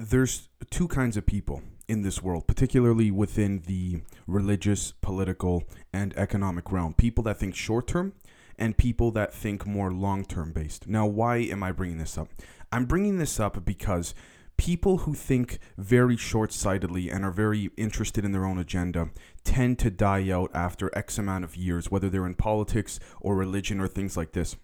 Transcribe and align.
there's 0.00 0.48
two 0.70 0.88
kinds 0.88 1.16
of 1.16 1.26
people 1.26 1.62
in 1.86 2.02
this 2.02 2.22
world, 2.22 2.46
particularly 2.46 3.10
within 3.10 3.62
the 3.66 4.00
religious, 4.26 4.92
political, 5.02 5.64
and 5.92 6.16
economic 6.16 6.72
realm. 6.72 6.94
People 6.94 7.22
that 7.24 7.38
think 7.38 7.54
short 7.54 7.86
term 7.86 8.14
and 8.58 8.76
people 8.76 9.10
that 9.10 9.34
think 9.34 9.66
more 9.66 9.92
long 9.92 10.24
term 10.24 10.52
based. 10.52 10.86
Now, 10.86 11.06
why 11.06 11.38
am 11.38 11.62
I 11.62 11.72
bringing 11.72 11.98
this 11.98 12.16
up? 12.16 12.28
I'm 12.72 12.86
bringing 12.86 13.18
this 13.18 13.38
up 13.38 13.64
because 13.64 14.14
people 14.56 14.98
who 14.98 15.14
think 15.14 15.58
very 15.76 16.16
short 16.16 16.52
sightedly 16.52 17.10
and 17.10 17.24
are 17.24 17.30
very 17.30 17.70
interested 17.76 18.24
in 18.24 18.32
their 18.32 18.44
own 18.44 18.58
agenda 18.58 19.10
tend 19.44 19.78
to 19.80 19.90
die 19.90 20.30
out 20.30 20.50
after 20.54 20.96
X 20.96 21.18
amount 21.18 21.44
of 21.44 21.56
years, 21.56 21.90
whether 21.90 22.08
they're 22.08 22.26
in 22.26 22.34
politics 22.34 23.00
or 23.20 23.34
religion 23.34 23.80
or 23.80 23.88
things 23.88 24.16
like 24.16 24.32
this. 24.32 24.56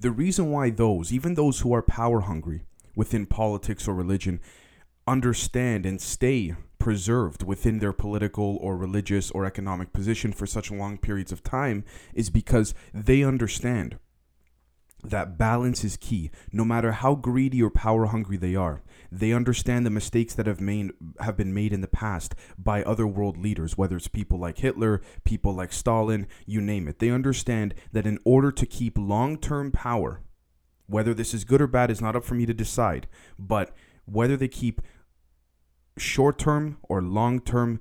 The 0.00 0.10
reason 0.10 0.50
why 0.50 0.70
those, 0.70 1.12
even 1.12 1.34
those 1.34 1.60
who 1.60 1.72
are 1.74 1.82
power 1.82 2.22
hungry 2.22 2.64
within 2.96 3.26
politics 3.26 3.86
or 3.86 3.94
religion, 3.94 4.40
understand 5.10 5.84
and 5.84 6.00
stay 6.00 6.54
preserved 6.78 7.42
within 7.42 7.78
their 7.78 7.92
political 7.92 8.56
or 8.60 8.76
religious 8.76 9.30
or 9.32 9.44
economic 9.44 9.92
position 9.92 10.32
for 10.32 10.46
such 10.46 10.70
long 10.70 10.96
periods 10.96 11.32
of 11.32 11.42
time 11.42 11.84
is 12.14 12.30
because 12.30 12.74
they 12.94 13.22
understand 13.22 13.98
that 15.02 15.36
balance 15.36 15.82
is 15.82 15.96
key. 15.96 16.30
No 16.52 16.64
matter 16.64 16.92
how 16.92 17.14
greedy 17.14 17.62
or 17.62 17.70
power 17.70 18.06
hungry 18.06 18.36
they 18.36 18.54
are 18.54 18.82
they 19.12 19.32
understand 19.32 19.84
the 19.84 19.90
mistakes 19.90 20.34
that 20.34 20.46
have 20.46 20.60
made 20.60 20.92
have 21.18 21.36
been 21.36 21.52
made 21.52 21.72
in 21.72 21.80
the 21.80 21.88
past 21.88 22.34
by 22.56 22.82
other 22.84 23.06
world 23.06 23.36
leaders 23.36 23.76
whether 23.76 23.96
it's 23.96 24.06
people 24.06 24.38
like 24.38 24.58
Hitler 24.58 25.02
people 25.24 25.52
like 25.52 25.72
Stalin 25.72 26.28
you 26.46 26.60
name 26.60 26.86
it. 26.86 26.98
They 27.00 27.10
understand 27.10 27.74
that 27.92 28.06
in 28.06 28.18
order 28.24 28.52
to 28.52 28.66
keep 28.66 28.96
long-term 28.96 29.72
power 29.72 30.20
whether 30.86 31.12
this 31.12 31.34
is 31.34 31.44
good 31.44 31.60
or 31.60 31.66
bad 31.66 31.90
is 31.90 32.00
not 32.00 32.16
up 32.16 32.24
for 32.24 32.34
me 32.34 32.46
to 32.46 32.54
decide 32.54 33.08
but 33.38 33.74
whether 34.06 34.36
they 34.36 34.48
keep 34.48 34.80
short 35.96 36.38
term 36.38 36.78
or 36.82 37.02
long 37.02 37.40
term 37.40 37.80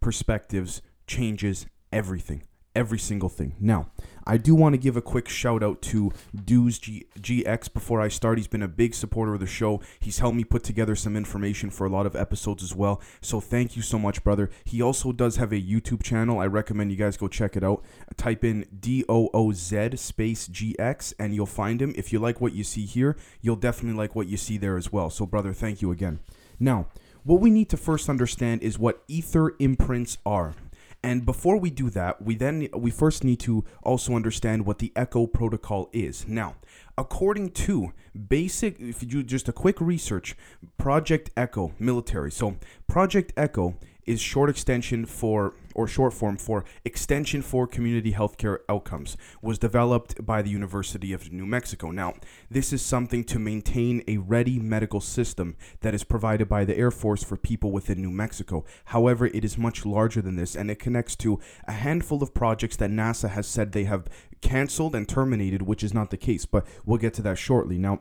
perspectives 0.00 0.82
changes 1.06 1.66
everything. 1.92 2.42
Every 2.74 2.98
single 2.98 3.28
thing. 3.28 3.56
Now, 3.58 3.90
I 4.24 4.36
do 4.36 4.54
want 4.54 4.74
to 4.74 4.78
give 4.78 4.96
a 4.96 5.02
quick 5.02 5.28
shout 5.28 5.64
out 5.64 5.82
to 5.82 6.12
Dooz 6.36 6.80
G- 6.80 7.06
GX 7.18 7.72
before 7.72 8.00
I 8.00 8.08
start. 8.08 8.38
He's 8.38 8.46
been 8.46 8.62
a 8.62 8.68
big 8.68 8.94
supporter 8.94 9.34
of 9.34 9.40
the 9.40 9.46
show. 9.46 9.80
He's 9.98 10.18
helped 10.18 10.36
me 10.36 10.44
put 10.44 10.62
together 10.62 10.94
some 10.94 11.16
information 11.16 11.70
for 11.70 11.86
a 11.86 11.90
lot 11.90 12.06
of 12.06 12.14
episodes 12.14 12.62
as 12.62 12.76
well. 12.76 13.02
So 13.20 13.40
thank 13.40 13.74
you 13.74 13.82
so 13.82 13.98
much, 13.98 14.22
brother. 14.22 14.50
He 14.64 14.80
also 14.80 15.10
does 15.12 15.36
have 15.36 15.50
a 15.50 15.60
YouTube 15.60 16.04
channel. 16.04 16.38
I 16.38 16.46
recommend 16.46 16.92
you 16.92 16.98
guys 16.98 17.16
go 17.16 17.26
check 17.26 17.56
it 17.56 17.64
out. 17.64 17.82
Type 18.16 18.44
in 18.44 18.66
D 18.78 19.04
O 19.08 19.30
O 19.34 19.50
Z 19.52 19.96
space 19.96 20.46
GX 20.46 21.14
and 21.18 21.34
you'll 21.34 21.46
find 21.46 21.82
him. 21.82 21.94
If 21.96 22.12
you 22.12 22.20
like 22.20 22.40
what 22.40 22.52
you 22.52 22.62
see 22.62 22.84
here, 22.84 23.16
you'll 23.40 23.56
definitely 23.56 23.98
like 23.98 24.14
what 24.14 24.28
you 24.28 24.36
see 24.36 24.58
there 24.58 24.76
as 24.76 24.92
well. 24.92 25.10
So, 25.10 25.26
brother, 25.26 25.52
thank 25.52 25.82
you 25.82 25.90
again. 25.90 26.20
Now, 26.60 26.86
what 27.24 27.40
we 27.40 27.50
need 27.50 27.68
to 27.70 27.76
first 27.76 28.08
understand 28.08 28.62
is 28.62 28.78
what 28.78 29.02
ether 29.08 29.54
imprints 29.58 30.18
are. 30.24 30.54
And 31.02 31.24
before 31.24 31.56
we 31.56 31.70
do 31.70 31.90
that, 31.90 32.22
we 32.22 32.34
then 32.34 32.68
we 32.74 32.90
first 32.90 33.22
need 33.22 33.38
to 33.40 33.64
also 33.82 34.14
understand 34.14 34.66
what 34.66 34.78
the 34.78 34.92
Echo 34.96 35.26
protocol 35.26 35.88
is. 35.92 36.26
Now, 36.26 36.56
according 36.96 37.50
to 37.50 37.92
basic 38.28 38.80
if 38.80 39.02
you 39.02 39.08
do 39.08 39.22
just 39.22 39.48
a 39.48 39.52
quick 39.52 39.80
research, 39.80 40.36
Project 40.76 41.30
Echo 41.36 41.72
military. 41.78 42.32
So, 42.32 42.56
Project 42.88 43.32
Echo 43.36 43.76
is 44.08 44.20
short 44.20 44.48
extension 44.48 45.04
for 45.04 45.54
or 45.74 45.86
short 45.86 46.12
form 46.12 46.36
for 46.36 46.64
extension 46.84 47.42
for 47.42 47.66
community 47.66 48.12
healthcare 48.12 48.58
outcomes 48.68 49.16
was 49.42 49.58
developed 49.58 50.24
by 50.24 50.42
the 50.42 50.50
University 50.50 51.12
of 51.12 51.30
New 51.30 51.46
Mexico. 51.46 51.90
Now, 51.90 52.14
this 52.50 52.72
is 52.72 52.82
something 52.82 53.22
to 53.24 53.38
maintain 53.38 54.02
a 54.08 54.16
ready 54.16 54.58
medical 54.58 55.00
system 55.00 55.56
that 55.82 55.94
is 55.94 56.02
provided 56.02 56.48
by 56.48 56.64
the 56.64 56.76
Air 56.76 56.90
Force 56.90 57.22
for 57.22 57.36
people 57.36 57.70
within 57.70 58.00
New 58.00 58.10
Mexico. 58.10 58.64
However, 58.86 59.26
it 59.26 59.44
is 59.44 59.58
much 59.58 59.86
larger 59.86 60.22
than 60.22 60.36
this 60.36 60.56
and 60.56 60.70
it 60.70 60.80
connects 60.80 61.14
to 61.16 61.38
a 61.68 61.72
handful 61.72 62.22
of 62.22 62.34
projects 62.34 62.76
that 62.76 62.90
NASA 62.90 63.28
has 63.30 63.46
said 63.46 63.70
they 63.70 63.84
have 63.84 64.08
canceled 64.40 64.94
and 64.94 65.08
terminated, 65.08 65.62
which 65.62 65.84
is 65.84 65.94
not 65.94 66.10
the 66.10 66.16
case, 66.16 66.46
but 66.46 66.66
we'll 66.84 66.98
get 66.98 67.14
to 67.14 67.22
that 67.22 67.38
shortly. 67.38 67.78
Now, 67.78 68.00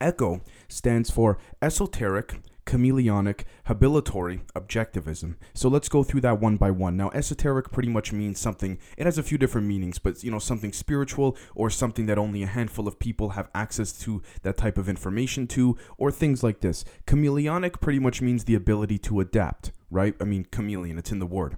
ECHO 0.00 0.42
stands 0.68 1.10
for 1.10 1.38
esoteric 1.62 2.40
chameleonic, 2.66 3.44
habilitory, 3.68 4.40
objectivism. 4.54 5.36
So 5.54 5.68
let's 5.68 5.88
go 5.88 6.02
through 6.02 6.20
that 6.22 6.40
one 6.40 6.56
by 6.56 6.70
one. 6.70 6.96
Now, 6.96 7.10
esoteric 7.14 7.70
pretty 7.70 7.88
much 7.88 8.12
means 8.12 8.38
something, 8.38 8.78
it 8.96 9.06
has 9.06 9.18
a 9.18 9.22
few 9.22 9.38
different 9.38 9.66
meanings, 9.66 9.98
but 9.98 10.22
you 10.22 10.30
know, 10.30 10.38
something 10.38 10.72
spiritual 10.72 11.36
or 11.54 11.70
something 11.70 12.06
that 12.06 12.18
only 12.18 12.42
a 12.42 12.46
handful 12.46 12.86
of 12.86 12.98
people 12.98 13.30
have 13.30 13.48
access 13.54 13.92
to 14.00 14.22
that 14.42 14.56
type 14.56 14.76
of 14.76 14.88
information 14.88 15.46
to, 15.46 15.76
or 15.96 16.10
things 16.10 16.42
like 16.42 16.60
this. 16.60 16.84
Chameleonic 17.06 17.80
pretty 17.80 17.98
much 17.98 18.20
means 18.20 18.44
the 18.44 18.54
ability 18.54 18.98
to 18.98 19.20
adapt, 19.20 19.72
right? 19.90 20.14
I 20.20 20.24
mean, 20.24 20.46
chameleon, 20.50 20.98
it's 20.98 21.12
in 21.12 21.20
the 21.20 21.26
word. 21.26 21.56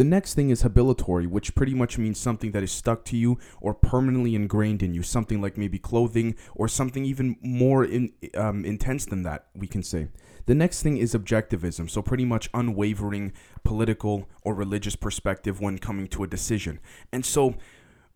The 0.00 0.04
next 0.04 0.32
thing 0.32 0.48
is 0.48 0.62
habilitory, 0.62 1.26
which 1.26 1.54
pretty 1.54 1.74
much 1.74 1.98
means 1.98 2.18
something 2.18 2.52
that 2.52 2.62
is 2.62 2.72
stuck 2.72 3.04
to 3.04 3.18
you 3.18 3.38
or 3.60 3.74
permanently 3.74 4.34
ingrained 4.34 4.82
in 4.82 4.94
you, 4.94 5.02
something 5.02 5.42
like 5.42 5.58
maybe 5.58 5.78
clothing 5.78 6.36
or 6.54 6.68
something 6.68 7.04
even 7.04 7.36
more 7.42 7.84
in, 7.84 8.14
um, 8.34 8.64
intense 8.64 9.04
than 9.04 9.24
that, 9.24 9.48
we 9.54 9.66
can 9.66 9.82
say. 9.82 10.08
The 10.46 10.54
next 10.54 10.82
thing 10.82 10.96
is 10.96 11.12
objectivism, 11.12 11.90
so 11.90 12.00
pretty 12.00 12.24
much 12.24 12.48
unwavering 12.54 13.34
political 13.62 14.26
or 14.42 14.54
religious 14.54 14.96
perspective 14.96 15.60
when 15.60 15.76
coming 15.76 16.06
to 16.06 16.24
a 16.24 16.26
decision. 16.26 16.80
And 17.12 17.26
so, 17.26 17.56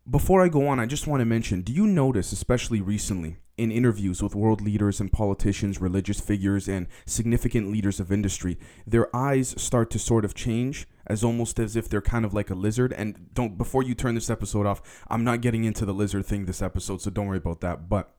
before 0.09 0.43
I 0.43 0.47
go 0.47 0.67
on, 0.67 0.79
I 0.79 0.87
just 0.87 1.05
want 1.05 1.21
to 1.21 1.25
mention 1.25 1.61
do 1.61 1.71
you 1.71 1.85
notice, 1.85 2.31
especially 2.31 2.81
recently, 2.81 3.37
in 3.57 3.71
interviews 3.71 4.21
with 4.21 4.35
world 4.35 4.61
leaders 4.61 4.99
and 4.99 5.11
politicians, 5.11 5.79
religious 5.79 6.19
figures, 6.19 6.67
and 6.67 6.87
significant 7.05 7.71
leaders 7.71 7.99
of 7.99 8.11
industry, 8.11 8.57
their 8.85 9.13
eyes 9.15 9.55
start 9.61 9.89
to 9.91 9.99
sort 9.99 10.25
of 10.25 10.33
change 10.33 10.87
as 11.07 11.23
almost 11.23 11.59
as 11.59 11.75
if 11.75 11.87
they're 11.87 12.01
kind 12.01 12.25
of 12.25 12.33
like 12.33 12.49
a 12.49 12.55
lizard. 12.55 12.91
And 12.93 13.33
don't, 13.33 13.57
before 13.57 13.83
you 13.83 13.93
turn 13.93 14.15
this 14.15 14.29
episode 14.29 14.65
off, 14.65 15.03
I'm 15.07 15.23
not 15.23 15.41
getting 15.41 15.63
into 15.63 15.85
the 15.85 15.93
lizard 15.93 16.25
thing 16.25 16.45
this 16.45 16.61
episode, 16.61 17.01
so 17.01 17.09
don't 17.11 17.27
worry 17.27 17.37
about 17.37 17.61
that. 17.61 17.87
But 17.87 18.14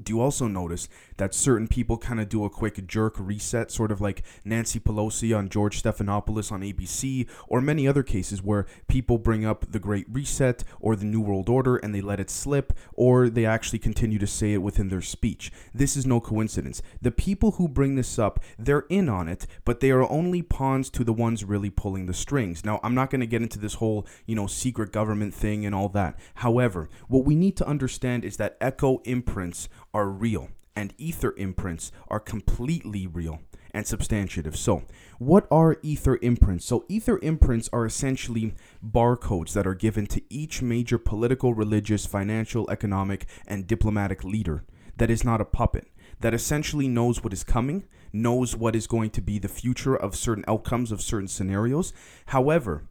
do 0.00 0.12
you 0.12 0.20
also 0.20 0.46
notice 0.46 0.88
that 1.16 1.34
certain 1.34 1.66
people 1.66 1.98
kind 1.98 2.20
of 2.20 2.28
do 2.28 2.44
a 2.44 2.50
quick 2.50 2.86
jerk 2.86 3.14
reset, 3.18 3.70
sort 3.70 3.90
of 3.90 4.00
like 4.00 4.22
Nancy 4.44 4.78
Pelosi 4.78 5.36
on 5.36 5.48
George 5.48 5.82
Stephanopoulos 5.82 6.52
on 6.52 6.62
ABC, 6.62 7.28
or 7.48 7.60
many 7.60 7.88
other 7.88 8.02
cases 8.02 8.42
where 8.42 8.66
people 8.88 9.18
bring 9.18 9.44
up 9.44 9.72
the 9.72 9.80
Great 9.80 10.06
Reset 10.10 10.62
or 10.80 10.94
the 10.94 11.04
New 11.04 11.20
World 11.20 11.48
Order 11.48 11.76
and 11.76 11.94
they 11.94 12.00
let 12.00 12.20
it 12.20 12.30
slip, 12.30 12.72
or 12.94 13.28
they 13.28 13.44
actually 13.44 13.80
continue 13.80 14.18
to 14.18 14.26
say 14.26 14.52
it 14.52 14.62
within 14.62 14.88
their 14.88 15.02
speech? 15.02 15.52
This 15.74 15.96
is 15.96 16.06
no 16.06 16.20
coincidence. 16.20 16.82
The 17.02 17.10
people 17.10 17.52
who 17.52 17.68
bring 17.68 17.96
this 17.96 18.18
up, 18.18 18.40
they're 18.58 18.86
in 18.88 19.08
on 19.08 19.28
it, 19.28 19.46
but 19.64 19.80
they 19.80 19.90
are 19.90 20.08
only 20.08 20.40
pawns 20.40 20.88
to 20.90 21.04
the 21.04 21.12
ones 21.12 21.44
really 21.44 21.70
pulling 21.70 22.06
the 22.06 22.14
strings. 22.14 22.64
Now, 22.64 22.80
I'm 22.82 22.94
not 22.94 23.10
going 23.10 23.20
to 23.20 23.26
get 23.26 23.42
into 23.42 23.58
this 23.58 23.74
whole, 23.74 24.06
you 24.24 24.36
know, 24.36 24.46
secret 24.46 24.92
government 24.92 25.34
thing 25.34 25.66
and 25.66 25.74
all 25.74 25.88
that. 25.90 26.18
However, 26.36 26.88
what 27.08 27.24
we 27.24 27.34
need 27.34 27.56
to 27.56 27.66
understand 27.66 28.24
is 28.24 28.36
that 28.36 28.56
echo 28.60 29.00
imprints 29.04 29.68
are 29.92 30.08
real 30.08 30.50
and 30.76 30.94
ether 30.98 31.34
imprints 31.36 31.92
are 32.08 32.20
completely 32.20 33.06
real 33.06 33.40
and 33.72 33.86
substantive. 33.86 34.56
So, 34.56 34.84
what 35.18 35.46
are 35.50 35.78
ether 35.82 36.18
imprints? 36.22 36.64
So, 36.64 36.84
ether 36.88 37.18
imprints 37.22 37.68
are 37.72 37.86
essentially 37.86 38.54
barcodes 38.84 39.52
that 39.52 39.66
are 39.66 39.74
given 39.74 40.06
to 40.06 40.22
each 40.28 40.62
major 40.62 40.98
political, 40.98 41.54
religious, 41.54 42.06
financial, 42.06 42.68
economic, 42.70 43.26
and 43.46 43.66
diplomatic 43.66 44.24
leader 44.24 44.64
that 44.96 45.10
is 45.10 45.24
not 45.24 45.40
a 45.40 45.44
puppet, 45.44 45.88
that 46.20 46.34
essentially 46.34 46.88
knows 46.88 47.22
what 47.22 47.32
is 47.32 47.44
coming, 47.44 47.84
knows 48.12 48.56
what 48.56 48.76
is 48.76 48.86
going 48.86 49.10
to 49.10 49.20
be 49.20 49.38
the 49.38 49.48
future 49.48 49.96
of 49.96 50.16
certain 50.16 50.44
outcomes 50.48 50.92
of 50.92 51.00
certain 51.00 51.28
scenarios. 51.28 51.92
However, 52.26 52.84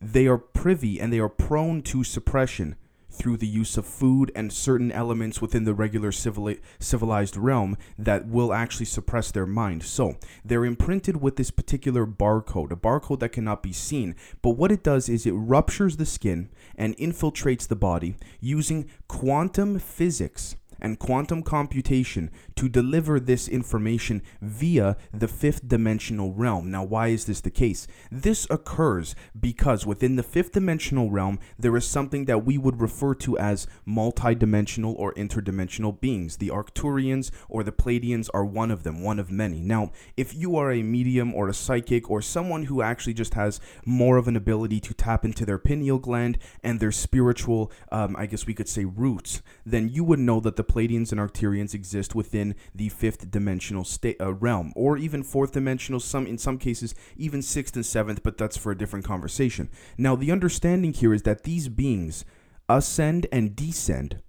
they 0.00 0.26
are 0.26 0.38
privy 0.38 1.00
and 1.00 1.12
they 1.12 1.18
are 1.18 1.28
prone 1.28 1.82
to 1.82 2.04
suppression 2.04 2.76
through 3.10 3.36
the 3.36 3.46
use 3.46 3.76
of 3.76 3.84
food 3.84 4.30
and 4.34 4.52
certain 4.52 4.92
elements 4.92 5.40
within 5.40 5.64
the 5.64 5.74
regular 5.74 6.12
civili- 6.12 6.60
civilized 6.78 7.36
realm 7.36 7.76
that 7.98 8.26
will 8.26 8.52
actually 8.52 8.86
suppress 8.86 9.30
their 9.30 9.46
mind. 9.46 9.82
So 9.82 10.16
they're 10.44 10.64
imprinted 10.64 11.20
with 11.20 11.36
this 11.36 11.50
particular 11.50 12.06
barcode, 12.06 12.72
a 12.72 12.76
barcode 12.76 13.20
that 13.20 13.30
cannot 13.32 13.62
be 13.62 13.72
seen. 13.72 14.14
But 14.42 14.50
what 14.50 14.72
it 14.72 14.82
does 14.82 15.08
is 15.08 15.26
it 15.26 15.32
ruptures 15.32 15.96
the 15.96 16.06
skin 16.06 16.48
and 16.76 16.96
infiltrates 16.96 17.66
the 17.66 17.76
body 17.76 18.16
using 18.40 18.88
quantum 19.08 19.78
physics 19.78 20.56
and 20.80 20.98
quantum 20.98 21.42
computation 21.42 22.30
to 22.56 22.68
deliver 22.68 23.18
this 23.18 23.48
information 23.48 24.22
via 24.40 24.96
the 25.12 25.28
fifth 25.28 25.66
dimensional 25.66 26.32
realm. 26.32 26.70
Now, 26.70 26.84
why 26.84 27.08
is 27.08 27.24
this 27.24 27.40
the 27.40 27.50
case? 27.50 27.86
This 28.10 28.46
occurs 28.50 29.14
because 29.38 29.86
within 29.86 30.16
the 30.16 30.22
fifth 30.22 30.52
dimensional 30.52 31.10
realm, 31.10 31.38
there 31.58 31.76
is 31.76 31.86
something 31.86 32.24
that 32.26 32.44
we 32.44 32.58
would 32.58 32.80
refer 32.80 33.14
to 33.14 33.38
as 33.38 33.66
multidimensional 33.86 34.94
or 34.96 35.14
interdimensional 35.14 36.00
beings. 36.00 36.36
The 36.36 36.48
Arcturians 36.48 37.30
or 37.48 37.62
the 37.62 37.72
Pleiadians 37.72 38.28
are 38.34 38.44
one 38.44 38.70
of 38.70 38.82
them, 38.82 39.02
one 39.02 39.18
of 39.18 39.30
many. 39.30 39.60
Now, 39.60 39.92
if 40.16 40.34
you 40.34 40.56
are 40.56 40.72
a 40.72 40.82
medium 40.82 41.34
or 41.34 41.48
a 41.48 41.54
psychic 41.54 42.10
or 42.10 42.22
someone 42.22 42.64
who 42.64 42.82
actually 42.82 43.14
just 43.14 43.34
has 43.34 43.60
more 43.84 44.16
of 44.16 44.28
an 44.28 44.36
ability 44.36 44.80
to 44.80 44.94
tap 44.94 45.24
into 45.24 45.44
their 45.44 45.58
pineal 45.58 45.98
gland 45.98 46.38
and 46.62 46.80
their 46.80 46.92
spiritual, 46.92 47.70
um, 47.90 48.16
I 48.18 48.26
guess 48.26 48.46
we 48.46 48.54
could 48.54 48.68
say, 48.68 48.84
roots, 48.84 49.42
then 49.64 49.88
you 49.88 50.04
would 50.04 50.18
know 50.18 50.40
that 50.40 50.56
the 50.56 50.64
Pleiadians 50.70 51.10
and 51.10 51.20
Arcturians 51.20 51.74
exist 51.74 52.14
within 52.14 52.54
the 52.72 52.88
fifth 52.88 53.30
dimensional 53.30 53.84
uh, 54.20 54.32
realm, 54.34 54.72
or 54.76 54.96
even 54.96 55.22
fourth 55.24 55.52
dimensional. 55.52 55.98
Some 55.98 56.26
in 56.26 56.38
some 56.38 56.58
cases 56.58 56.94
even 57.16 57.42
sixth 57.42 57.74
and 57.74 57.84
seventh, 57.84 58.22
but 58.22 58.38
that's 58.38 58.56
for 58.56 58.70
a 58.70 58.78
different 58.78 59.04
conversation. 59.04 59.68
Now, 59.98 60.14
the 60.14 60.30
understanding 60.30 60.92
here 60.92 61.12
is 61.12 61.22
that 61.22 61.42
these 61.42 61.68
beings 61.68 62.24
ascend 62.68 63.26
and 63.32 63.56
descend 63.56 64.22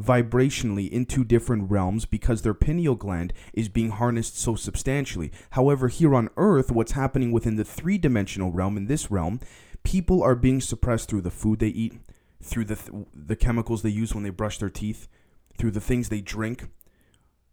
vibrationally 0.00 0.88
into 0.88 1.24
different 1.24 1.68
realms 1.68 2.04
because 2.04 2.42
their 2.42 2.54
pineal 2.54 2.94
gland 2.94 3.32
is 3.52 3.68
being 3.68 3.90
harnessed 3.90 4.38
so 4.38 4.54
substantially. 4.54 5.32
However, 5.50 5.88
here 5.88 6.14
on 6.14 6.30
Earth, 6.36 6.70
what's 6.70 6.92
happening 6.92 7.32
within 7.32 7.56
the 7.56 7.64
three 7.64 7.98
dimensional 7.98 8.52
realm, 8.52 8.76
in 8.76 8.86
this 8.86 9.10
realm, 9.10 9.40
people 9.82 10.22
are 10.22 10.36
being 10.36 10.60
suppressed 10.60 11.08
through 11.08 11.22
the 11.22 11.30
food 11.32 11.58
they 11.58 11.68
eat, 11.68 11.94
through 12.40 12.66
the, 12.66 12.76
th- 12.76 13.06
the 13.12 13.36
chemicals 13.36 13.82
they 13.82 13.90
use 13.90 14.14
when 14.14 14.22
they 14.22 14.30
brush 14.30 14.58
their 14.58 14.70
teeth, 14.70 15.08
through 15.58 15.72
the 15.72 15.80
things 15.80 16.08
they 16.08 16.20
drink. 16.20 16.68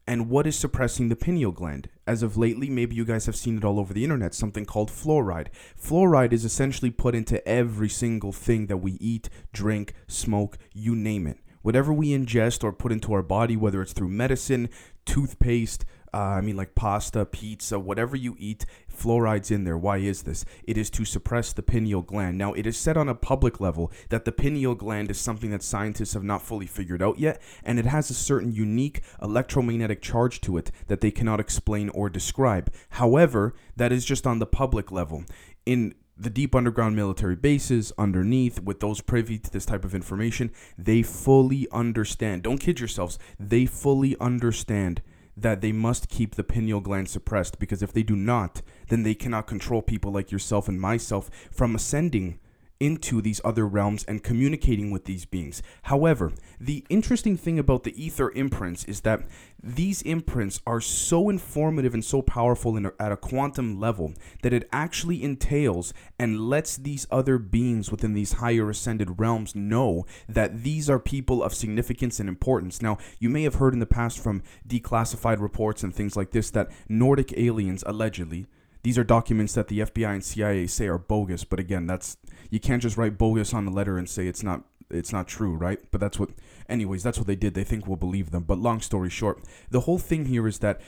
And 0.08 0.30
what 0.30 0.46
is 0.46 0.58
suppressing 0.58 1.10
the 1.10 1.16
pineal 1.16 1.52
gland? 1.52 1.90
As 2.06 2.22
of 2.22 2.38
lately, 2.38 2.70
maybe 2.70 2.96
you 2.96 3.06
guys 3.06 3.26
have 3.26 3.36
seen 3.36 3.58
it 3.58 3.66
all 3.66 3.80
over 3.80 3.94
the 3.94 4.04
internet, 4.04 4.36
something 4.36 4.64
called 4.64 4.92
fluoride. 4.92 5.48
Fluoride 5.76 6.32
is 6.32 6.46
essentially 6.46 6.92
put 6.92 7.16
into 7.16 7.46
every 7.48 7.90
single 7.90 8.32
thing 8.32 8.68
that 8.68 8.78
we 8.78 8.94
eat, 8.94 9.30
drink, 9.52 9.94
smoke, 10.08 10.58
you 10.74 10.96
name 10.96 11.26
it 11.26 11.40
whatever 11.66 11.92
we 11.92 12.10
ingest 12.10 12.64
or 12.64 12.72
put 12.72 12.92
into 12.92 13.12
our 13.12 13.24
body, 13.24 13.58
whether 13.58 13.82
it's 13.82 13.92
through 13.92 14.08
medicine, 14.08 14.70
toothpaste, 15.04 15.84
uh, 16.14 16.18
I 16.18 16.42
mean, 16.42 16.56
like 16.56 16.76
pasta, 16.76 17.26
pizza, 17.26 17.78
whatever 17.80 18.16
you 18.16 18.36
eat, 18.40 18.66
fluoride's 18.88 19.52
in 19.52 19.64
there. 19.64 19.78
Why 19.78 19.98
is 19.98 20.24
this? 20.24 20.46
It 20.64 20.78
is 20.78 20.90
to 20.92 21.06
suppress 21.06 21.52
the 21.52 21.64
pineal 21.64 22.02
gland. 22.02 22.38
Now, 22.38 22.54
it 22.54 22.66
is 22.66 22.78
said 22.78 22.98
on 22.98 23.10
a 23.10 23.16
public 23.16 23.60
level 23.60 23.92
that 24.10 24.26
the 24.26 24.32
pineal 24.32 24.76
gland 24.76 25.12
is 25.12 25.20
something 25.20 25.52
that 25.52 25.64
scientists 25.64 26.14
have 26.14 26.24
not 26.24 26.42
fully 26.42 26.68
figured 26.68 27.02
out 27.02 27.20
yet, 27.20 27.42
and 27.64 27.80
it 27.80 27.86
has 27.86 28.10
a 28.10 28.14
certain 28.14 28.54
unique 28.54 29.02
electromagnetic 29.22 30.02
charge 30.02 30.42
to 30.42 30.58
it 30.58 30.72
that 30.88 31.02
they 31.02 31.12
cannot 31.12 31.40
explain 31.40 31.90
or 31.90 32.10
describe. 32.10 32.72
However, 32.92 33.54
that 33.76 33.92
is 33.92 34.06
just 34.06 34.26
on 34.26 34.40
the 34.40 34.46
public 34.46 34.92
level. 34.92 35.26
In 35.66 35.96
the 36.18 36.30
deep 36.30 36.56
underground 36.56 36.96
military 36.96 37.36
bases 37.36 37.92
underneath 37.98 38.62
with 38.62 38.80
those 38.80 39.02
privy 39.02 39.38
to 39.38 39.52
this 39.52 39.66
type 39.66 39.84
of 39.84 39.94
information 39.94 40.50
they 40.78 41.02
fully 41.02 41.68
understand 41.74 42.44
don't 42.44 42.60
kid 42.60 42.80
yourselves 42.80 43.20
they 43.38 43.66
fully 43.66 44.16
understand 44.22 45.02
that 45.38 45.62
they 45.62 45.72
must 45.72 46.10
keep 46.10 46.36
the 46.36 46.44
pineal 46.44 46.80
gland 46.80 47.10
suppressed 47.10 47.60
because 47.60 47.82
if 47.82 47.92
they 47.92 48.04
do 48.04 48.16
not 48.16 48.62
then 48.88 49.04
they 49.04 49.16
cannot 49.16 49.48
control 49.48 49.82
people 49.82 50.12
like 50.12 50.32
yourself 50.32 50.68
and 50.68 50.80
myself 50.80 51.30
from 51.52 51.76
ascending 51.76 52.40
into 52.80 53.22
these 53.22 53.42
other 53.46 53.68
realms 53.68 54.04
and 54.06 54.24
communicating 54.24 54.92
with 54.92 55.06
these 55.06 55.26
beings. 55.26 55.62
However, 55.84 56.34
the 56.60 56.86
interesting 56.90 57.38
thing 57.38 57.58
about 57.58 57.84
the 57.84 58.04
ether 58.04 58.32
imprints 58.32 58.84
is 58.86 59.02
that 59.02 59.24
these 59.62 60.02
imprints 60.04 60.62
are 60.68 60.82
so 60.82 61.30
informative 61.30 61.94
and 61.94 62.06
so 62.06 62.22
powerful 62.22 62.78
a, 62.78 62.92
at 63.00 63.12
a 63.12 63.18
quantum 63.18 63.80
level 63.80 64.14
that 64.44 64.54
it 64.54 64.70
actually 64.72 65.24
entails 65.24 65.94
and 66.20 66.40
lets 66.40 66.78
these 66.78 67.08
other 67.10 67.38
beings 67.38 67.90
within 67.90 68.14
these 68.14 68.34
higher 68.34 68.70
ascended 68.70 69.20
realms 69.20 69.56
know 69.56 70.06
that 70.28 70.64
these 70.64 70.90
are 70.90 71.00
people 71.00 71.42
of 71.42 71.54
significance 71.54 72.20
and 72.20 72.30
importance. 72.30 72.82
Now, 72.82 72.98
you 73.20 73.30
may 73.30 73.44
have 73.44 73.56
heard 73.56 73.74
in 73.74 73.80
the 73.80 73.86
past 73.86 74.20
from 74.20 74.44
declassified 74.68 75.40
reports 75.40 75.84
and 75.84 75.96
things 75.96 76.16
like 76.16 76.32
this 76.32 76.52
that 76.52 76.70
Nordic 76.88 77.34
aliens 77.38 77.84
allegedly 77.88 78.48
these 78.86 79.00
are 79.00 79.04
documents 79.04 79.56
that 79.56 79.68
the 79.68 79.80
FBI 79.80 80.14
and 80.14 80.24
CIA 80.24 80.68
say 80.68 80.86
are 80.86 81.00
bogus, 81.00 81.44
but 81.44 81.60
again, 81.60 81.88
that's 81.88 82.18
you 82.52 82.60
can't 82.60 82.84
just 82.84 82.98
write 82.98 83.18
bogus 83.18 83.52
on 83.52 83.66
a 83.66 83.72
letter 83.72 83.98
and 83.98 84.08
say 84.08 84.28
it's 84.28 84.44
not 84.44 84.62
it's 84.92 85.12
not 85.12 85.28
true, 85.28 85.56
right? 85.56 85.80
But 85.90 86.00
that's 86.00 86.20
what 86.20 86.30
anyways, 86.70 87.02
that's 87.02 87.18
what 87.18 87.26
they 87.26 87.36
did. 87.36 87.56
They 87.56 87.64
think 87.64 87.88
we'll 87.88 87.96
believe 87.96 88.30
them. 88.30 88.44
But 88.44 88.60
long 88.60 88.82
story 88.82 89.10
short, 89.10 89.42
the 89.72 89.82
whole 89.82 89.98
thing 89.98 90.26
here 90.26 90.48
is 90.48 90.60
that 90.60 90.82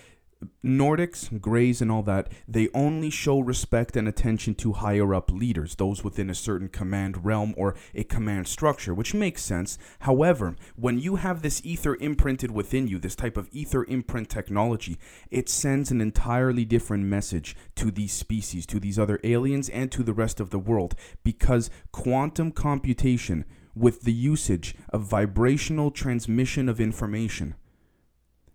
Nordics, 0.64 1.42
Greys, 1.42 1.82
and 1.82 1.92
all 1.92 2.04
that, 2.04 2.32
they 2.48 2.70
only 2.74 3.10
show 3.10 3.40
respect 3.40 3.96
and 3.96 4.08
attention 4.08 4.54
to 4.56 4.74
higher 4.74 5.14
up 5.14 5.32
leaders, 5.32 5.76
those 5.76 6.04
within 6.04 6.30
a 6.30 6.36
certain 6.36 6.68
command 6.68 7.26
realm 7.26 7.54
or 7.58 7.76
a 7.96 8.04
command 8.04 8.48
structure, 8.48 8.94
which 8.94 9.14
makes 9.14 9.42
sense. 9.42 9.78
However, 10.02 10.56
when 10.76 11.00
you 11.00 11.16
have 11.16 11.42
this 11.42 11.62
ether 11.66 11.96
imprinted 11.96 12.52
within 12.52 12.88
you, 12.88 13.00
this 13.00 13.16
type 13.16 13.38
of 13.38 13.50
ether 13.52 13.86
imprint 13.86 14.30
technology, 14.30 14.98
it 15.32 15.50
sends 15.50 15.90
an 15.90 16.02
entirely 16.02 16.66
different 16.66 17.06
message 17.06 17.56
to 17.76 17.90
these 17.90 18.14
species, 18.14 18.66
to 18.68 18.80
these 18.80 19.00
other 19.00 19.20
aliens, 19.24 19.70
and 19.70 19.92
to 19.92 20.04
the 20.04 20.14
rest 20.14 20.40
of 20.40 20.50
the 20.50 20.60
world 20.60 20.96
because 21.24 21.70
quantum 21.92 22.52
computation 22.52 23.46
with 23.76 24.02
the 24.02 24.14
usage 24.14 24.76
of 24.90 25.04
vibrational 25.04 25.92
transmission 25.92 26.68
of 26.68 26.80
information 26.80 27.56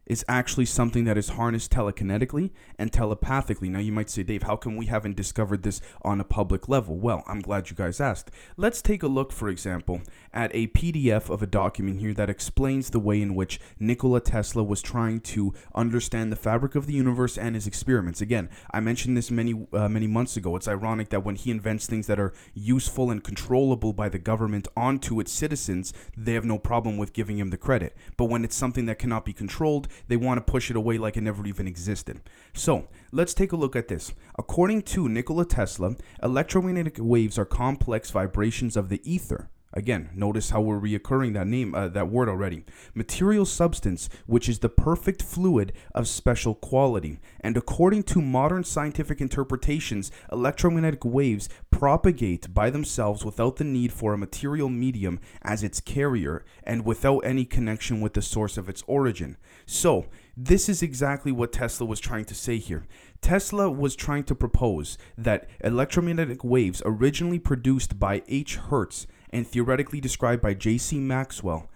is 0.07 0.25
actually 0.29 0.67
something 0.67 1.05
that 1.05 1.17
is 1.17 1.31
harnessed 1.31 1.71
telekinetically 1.71 2.51
and 2.79 2.93
telepathically. 2.93 3.69
Now, 3.69 3.79
you 3.79 3.93
might 3.93 4.11
say, 4.11 4.23
Dave, 4.23 4.43
how 4.43 4.57
come 4.57 4.77
we 4.77 4.87
haven't 4.87 5.17
discovered 5.17 5.63
this 5.63 5.81
on 6.03 6.21
a 6.21 6.25
public 6.25 6.69
level? 6.69 6.99
Well, 6.99 7.23
I'm 7.27 7.41
glad 7.41 7.71
you 7.71 7.77
guys 7.77 8.01
asked. 8.01 8.31
Let's 8.57 8.83
take 8.83 9.03
a 9.03 9.09
look, 9.09 9.33
for 9.33 9.49
example, 9.49 10.03
at 10.33 10.51
a 10.55 10.67
PDF 10.69 11.31
of 11.31 11.43
a 11.43 11.47
document 11.47 12.01
here 12.01 12.15
that 12.15 12.31
explains 12.31 12.91
the 12.91 12.99
way 12.99 13.23
in 13.23 13.35
which 13.35 13.61
Nikola 13.79 14.21
Tesla 14.21 14.63
was 14.63 14.83
trying 14.83 15.21
to 15.21 15.55
understand 15.75 16.33
the 16.33 16.37
fabric 16.37 16.75
of 16.75 16.87
the 16.87 16.95
universe 16.95 17.39
and 17.39 17.55
his 17.55 17.67
experiments. 17.67 18.21
Again, 18.21 18.49
I 18.73 18.81
mentioned 18.81 19.17
this 19.17 19.31
many, 19.31 19.67
uh, 19.73 19.89
many 19.89 20.07
months 20.07 20.37
ago. 20.37 20.57
It's 20.57 20.69
ironic 20.69 21.11
that 21.11 21.25
when 21.25 21.37
he 21.37 21.51
invents 21.51 21.87
things 21.87 22.07
that 22.09 22.19
are 22.19 22.33
useful 22.55 23.11
and 23.11 23.23
controllable 23.23 23.93
by 23.93 24.09
the 24.09 24.19
government 24.19 24.67
onto 24.77 25.21
its 25.21 25.31
citizens, 25.31 25.93
they 26.17 26.35
have 26.35 26.45
no 26.45 26.59
problem 26.59 26.97
with 26.97 27.13
giving 27.13 27.39
him 27.39 27.51
the 27.51 27.57
credit. 27.57 27.97
But 28.17 28.27
when 28.27 28.45
it's 28.45 28.57
something 28.57 28.87
that 28.87 28.99
cannot 28.99 29.25
be 29.25 29.33
controlled, 29.33 29.89
they 30.09 30.17
want 30.17 30.39
to 30.39 30.51
push 30.51 30.71
it 30.71 30.77
away 30.77 30.99
like 30.99 31.17
it 31.17 31.23
never 31.23 31.47
even 31.47 31.67
existed. 31.67 32.21
So 32.53 32.89
let's 33.11 33.35
take 33.35 33.53
a 33.53 33.57
look 33.57 33.77
at 33.77 33.89
this. 33.89 34.13
According 34.39 34.83
to 34.83 35.09
Nikola 35.09 35.45
Tesla, 35.45 35.97
electromagnetic 36.23 36.97
waves 36.99 37.39
are 37.39 37.45
complex 37.45 38.11
vibrations 38.11 38.77
of 38.77 38.89
the 38.89 39.01
ether. 39.11 39.49
Again, 39.75 40.11
notice 40.15 40.51
how 40.51 40.61
we're 40.61 40.79
reoccurring 40.79 41.33
that 41.35 41.47
name, 41.47 41.75
uh, 41.75 41.89
that 41.89 42.09
word 42.09 42.29
already. 42.29 42.65
Material 42.95 43.47
substance, 43.47 44.11
which 44.27 44.49
is 44.49 44.59
the 44.59 44.69
perfect 44.69 45.23
fluid 45.23 45.73
of 45.95 46.07
special 46.07 46.55
quality. 46.55 47.19
And 47.41 47.57
according 47.57 48.03
to 48.05 48.21
modern 48.21 48.65
scientific 48.65 49.21
interpretations, 49.21 50.13
electromagnetic 50.31 51.05
waves 51.05 51.49
propagate 51.71 52.53
by 52.53 52.69
themselves 52.69 53.25
without 53.25 53.57
the 53.57 53.65
need 53.65 53.93
for 53.93 54.13
a 54.13 54.19
material 54.19 54.69
medium 54.69 55.19
as 55.41 55.63
its 55.63 55.81
carrier 55.81 56.45
and 56.65 56.85
without 56.85 57.21
any 57.21 57.45
connection 57.45 58.01
with 58.01 58.13
the 58.13 58.23
source 58.23 58.59
of 58.59 58.69
its 58.69 58.83
origin. 58.87 59.37
So, 59.65 60.07
this 60.37 60.69
is 60.69 60.83
exactly 60.83 61.31
what 61.31 61.53
Tesla 61.53 61.87
was 61.87 62.01
trying 62.01 62.25
to 62.27 62.35
say 62.35 62.57
here. 62.57 62.87
Tesla 63.21 63.71
was 63.71 63.95
trying 63.95 64.25
to 64.25 64.35
propose 64.35 64.97
that 65.17 65.49
electromagnetic 65.61 66.43
waves 66.43 66.83
originally 66.85 67.39
produced 67.39 67.99
by 67.99 68.23
H. 68.29 68.57
Hertz 68.57 69.07
and 69.33 69.47
theoretically 69.47 70.01
described 70.01 70.43
by 70.43 70.55
J.C. 70.55 70.99
Maxwell 70.99 71.71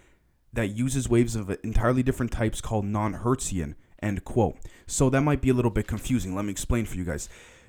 that 0.53 0.69
uses 0.69 1.09
waves 1.09 1.37
of 1.37 1.57
entirely 1.63 2.03
different 2.03 2.33
types 2.33 2.61
called 2.61 2.85
non-Hertzian, 2.85 3.75
end 4.03 4.25
quote. 4.25 4.57
So 4.87 5.11
that 5.11 5.21
might 5.23 5.41
be 5.41 5.51
a 5.51 5.55
little 5.55 5.71
bit 5.71 5.87
confusing. 5.87 6.35
Let 6.35 6.45
me 6.45 6.51
explain 6.51 6.87
for 6.87 6.97
you 6.97 7.05
guys. 7.05 7.29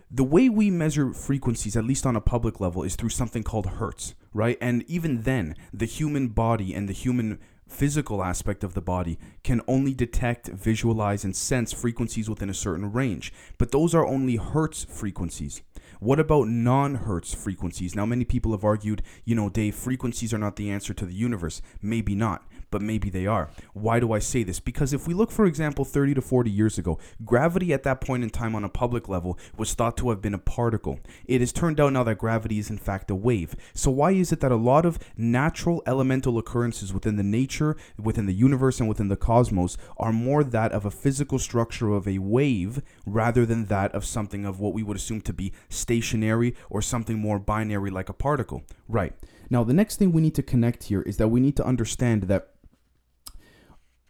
The 0.10 0.24
way 0.24 0.48
we 0.48 0.72
measure 0.72 1.14
frequencies, 1.14 1.76
at 1.76 1.84
least 1.84 2.06
on 2.06 2.16
a 2.16 2.22
public 2.22 2.62
level, 2.62 2.84
is 2.84 2.96
through 2.96 3.10
something 3.10 3.44
called 3.44 3.66
hertz, 3.66 4.16
right? 4.34 4.58
And 4.62 4.84
even 4.88 5.24
then, 5.24 5.56
the 5.74 5.86
human 5.86 6.30
body 6.30 6.74
and 6.74 6.88
the 6.88 6.94
human 6.94 7.40
physical 7.68 8.24
aspect 8.24 8.64
of 8.64 8.74
the 8.74 8.82
body 8.82 9.20
can 9.44 9.62
only 9.68 9.94
detect, 9.94 10.48
visualize, 10.48 11.24
and 11.24 11.36
sense 11.36 11.74
frequencies 11.74 12.30
within 12.30 12.50
a 12.50 12.54
certain 12.54 12.92
range. 12.92 13.34
But 13.58 13.72
those 13.72 13.94
are 13.94 14.06
only 14.06 14.38
hertz 14.38 14.84
frequencies. 14.84 15.62
What 16.00 16.20
about 16.20 16.48
non 16.48 16.96
Hertz 16.96 17.34
frequencies? 17.34 17.96
Now, 17.96 18.06
many 18.06 18.24
people 18.24 18.52
have 18.52 18.64
argued, 18.64 19.02
you 19.26 19.34
know, 19.34 19.50
Dave, 19.50 19.76
frequencies 19.76 20.32
are 20.34 20.38
not 20.38 20.56
the 20.56 20.70
answer 20.70 20.94
to 20.94 21.06
the 21.06 21.14
universe. 21.14 21.62
Maybe 21.82 22.14
not 22.14 22.48
but 22.72 22.82
maybe 22.82 23.10
they 23.10 23.26
are. 23.26 23.50
Why 23.74 24.00
do 24.00 24.12
I 24.14 24.20
say 24.20 24.44
this? 24.44 24.60
Because 24.60 24.94
if 24.94 25.08
we 25.08 25.14
look, 25.14 25.32
for 25.32 25.46
example, 25.46 25.86
30 25.86 26.16
to 26.16 26.22
40 26.22 26.50
years 26.50 26.78
ago, 26.78 27.00
gravity 27.24 27.74
at 27.74 27.84
that 27.84 28.02
point 28.02 28.24
in 28.24 28.30
time 28.30 28.56
on 28.56 28.64
a 28.64 28.70
public 28.70 29.08
level 29.08 29.38
was 29.58 29.74
thought 29.74 29.98
to 29.98 30.10
have 30.10 30.22
been 30.22 30.34
a 30.34 30.40
particle. 30.40 31.00
It 31.26 31.42
has 31.42 31.52
turned 31.52 31.80
out 31.80 31.94
now 31.94 32.04
that 32.04 32.18
gravity 32.18 32.60
is 32.60 32.70
in 32.70 32.78
fact 32.78 33.12
a 33.12 33.16
wave. 33.16 33.56
So, 33.74 33.92
why 33.92 34.12
is 34.12 34.32
it 34.32 34.40
that 34.42 34.52
a 34.52 34.56
lot 34.56 34.86
of 34.86 35.00
natural 35.16 35.82
elemental 35.86 36.38
occurrences 36.38 36.94
within 36.94 37.16
the 37.16 37.24
nature, 37.24 37.76
within 37.98 38.26
the 38.26 38.34
universe, 38.34 38.80
and 38.80 38.90
within 38.90 39.08
the 39.08 39.16
cosmos 39.16 39.78
are 39.98 40.14
more 40.14 40.44
that 40.44 40.72
of 40.72 40.86
a 40.86 40.92
physical 40.92 41.40
structure 41.40 41.94
of 41.94 42.08
a 42.08 42.20
wave 42.20 42.82
rather 43.06 43.46
than 43.46 43.66
that 43.66 43.94
of 43.94 44.06
something 44.06 44.46
of 44.46 44.60
what 44.60 44.74
we 44.74 44.84
would 44.84 44.98
assume 44.98 45.22
to 45.22 45.34
be 45.34 45.54
stationary 45.70 46.56
or 46.70 46.82
something 46.82 47.20
more 47.20 47.40
binary 47.40 47.90
like 47.90 48.10
a 48.10 48.14
particle? 48.14 48.64
Right. 48.88 49.14
Now, 49.50 49.64
the 49.64 49.74
next 49.74 49.98
thing 49.98 50.12
we 50.12 50.22
need 50.22 50.36
to 50.36 50.44
connect 50.44 50.86
here 50.86 51.02
is 51.02 51.18
that 51.18 51.30
we 51.30 51.40
need 51.40 51.56
to 51.58 51.66
understand 51.66 52.24
that 52.24 52.50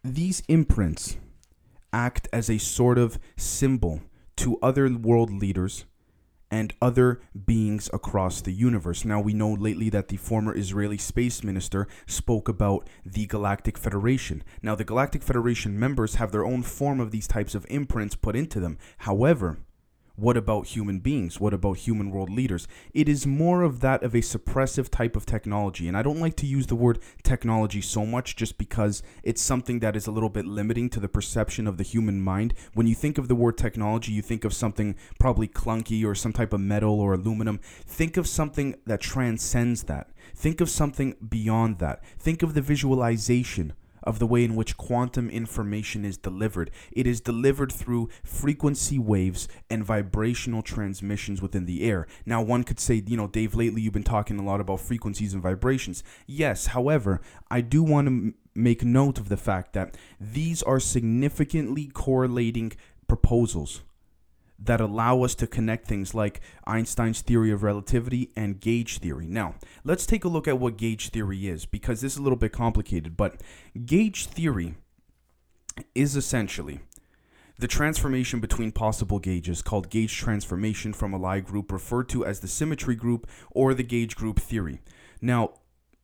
these 0.03 0.41
imprints 0.47 1.17
act 1.93 2.27
as 2.31 2.49
a 2.49 2.57
sort 2.57 2.97
of 2.97 3.19
symbol 3.35 4.01
to 4.37 4.57
other 4.61 4.89
world 4.95 5.31
leaders 5.31 5.85
and 6.49 6.73
other 6.81 7.21
beings 7.45 7.89
across 7.91 8.41
the 8.41 8.53
universe. 8.53 9.03
Now, 9.03 9.19
we 9.19 9.33
know 9.33 9.51
lately 9.51 9.89
that 9.89 10.07
the 10.07 10.17
former 10.17 10.55
Israeli 10.55 10.97
space 10.97 11.43
minister 11.43 11.87
spoke 12.05 12.47
about 12.47 12.87
the 13.05 13.25
Galactic 13.25 13.77
Federation. 13.77 14.43
Now, 14.61 14.75
the 14.75 14.85
Galactic 14.85 15.23
Federation 15.23 15.77
members 15.77 16.15
have 16.15 16.31
their 16.31 16.45
own 16.45 16.63
form 16.63 16.99
of 16.99 17.11
these 17.11 17.27
types 17.27 17.53
of 17.53 17.65
imprints 17.69 18.15
put 18.15 18.35
into 18.35 18.59
them. 18.59 18.77
However, 18.99 19.59
what 20.17 20.35
about 20.35 20.65
human 20.65 20.97
beings? 20.97 21.39
What 21.39 21.53
about 21.53 21.77
human 21.77 22.09
world 22.09 22.31
leaders? 22.31 22.67
It 22.91 23.07
is 23.07 23.27
more 23.27 23.61
of 23.61 23.81
that 23.81 24.01
of 24.01 24.15
a 24.15 24.21
suppressive 24.21 24.89
type 24.89 25.15
of 25.15 25.27
technology. 25.27 25.87
And 25.87 25.95
I 25.95 26.01
don't 26.01 26.19
like 26.19 26.35
to 26.37 26.47
use 26.47 26.65
the 26.65 26.75
word 26.75 26.97
technology 27.21 27.81
so 27.81 28.03
much 28.03 28.35
just 28.35 28.57
because 28.57 29.03
it's 29.21 29.43
something 29.43 29.79
that 29.79 29.95
is 29.95 30.07
a 30.07 30.11
little 30.11 30.29
bit 30.29 30.47
limiting 30.47 30.89
to 30.89 30.99
the 30.99 31.07
perception 31.07 31.67
of 31.67 31.77
the 31.77 31.83
human 31.83 32.19
mind. 32.19 32.55
When 32.73 32.87
you 32.87 32.95
think 32.95 33.19
of 33.19 33.27
the 33.27 33.35
word 33.35 33.59
technology, 33.59 34.11
you 34.11 34.23
think 34.23 34.43
of 34.43 34.55
something 34.55 34.95
probably 35.19 35.47
clunky 35.47 36.03
or 36.03 36.15
some 36.15 36.33
type 36.33 36.51
of 36.51 36.61
metal 36.61 36.99
or 36.99 37.13
aluminum. 37.13 37.59
Think 37.85 38.17
of 38.17 38.27
something 38.27 38.75
that 38.87 39.01
transcends 39.01 39.83
that. 39.83 40.09
Think 40.33 40.61
of 40.61 40.69
something 40.71 41.15
beyond 41.29 41.77
that. 41.77 42.03
Think 42.17 42.41
of 42.41 42.55
the 42.55 42.61
visualization 42.61 43.73
of 44.03 44.19
the 44.19 44.27
way 44.27 44.43
in 44.43 44.55
which 44.55 44.77
quantum 44.77 45.29
information 45.29 46.05
is 46.05 46.17
delivered. 46.17 46.71
It 46.91 47.07
is 47.07 47.21
delivered 47.21 47.71
through 47.71 48.09
frequency 48.23 48.99
waves 48.99 49.47
and 49.69 49.83
vibrational 49.83 50.61
transmissions 50.61 51.41
within 51.41 51.65
the 51.65 51.83
air. 51.83 52.07
Now, 52.25 52.41
one 52.41 52.63
could 52.63 52.79
say, 52.79 53.03
you 53.05 53.17
know, 53.17 53.27
Dave, 53.27 53.55
lately 53.55 53.81
you've 53.81 53.93
been 53.93 54.03
talking 54.03 54.39
a 54.39 54.43
lot 54.43 54.61
about 54.61 54.79
frequencies 54.79 55.33
and 55.33 55.43
vibrations. 55.43 56.03
Yes, 56.25 56.67
however, 56.67 57.21
I 57.49 57.61
do 57.61 57.83
want 57.83 58.07
to 58.07 58.33
make 58.55 58.83
note 58.83 59.19
of 59.19 59.29
the 59.29 59.37
fact 59.37 59.73
that 59.73 59.95
these 60.19 60.63
are 60.63 60.79
significantly 60.79 61.87
correlating 61.87 62.73
proposals 63.07 63.81
that 64.59 64.81
allow 64.81 65.21
us 65.21 65.35
to 65.35 65.47
connect 65.47 65.87
things 65.87 66.15
like 66.15 66.41
Einstein's 66.65 67.21
theory 67.21 67.51
of 67.51 67.63
relativity 67.63 68.31
and 68.35 68.59
gauge 68.59 68.97
theory. 68.99 69.27
Now, 69.27 69.55
let's 69.83 70.05
take 70.05 70.23
a 70.23 70.29
look 70.29 70.47
at 70.47 70.59
what 70.59 70.77
gauge 70.77 71.09
theory 71.09 71.47
is 71.47 71.65
because 71.65 72.01
this 72.01 72.13
is 72.13 72.17
a 72.17 72.23
little 72.23 72.37
bit 72.37 72.51
complicated, 72.51 73.15
but 73.15 73.41
gauge 73.85 74.25
theory 74.25 74.75
is 75.93 76.15
essentially 76.15 76.79
the 77.59 77.67
transformation 77.67 78.39
between 78.39 78.71
possible 78.71 79.19
gauges 79.19 79.61
called 79.61 79.89
gauge 79.89 80.15
transformation 80.15 80.93
from 80.93 81.13
a 81.13 81.17
Lie 81.17 81.39
group 81.39 81.71
referred 81.71 82.07
to 82.09 82.25
as 82.25 82.39
the 82.39 82.47
symmetry 82.47 82.95
group 82.95 83.27
or 83.51 83.73
the 83.73 83.83
gauge 83.83 84.15
group 84.15 84.39
theory. 84.39 84.79
Now, 85.21 85.53